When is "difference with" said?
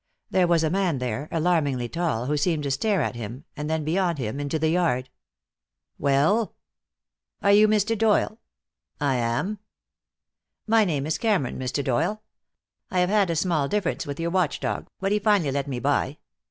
13.67-14.19